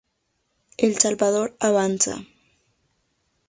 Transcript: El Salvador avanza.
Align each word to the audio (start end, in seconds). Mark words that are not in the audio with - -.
El 0.77 0.97
Salvador 0.99 1.55
avanza. 1.59 2.25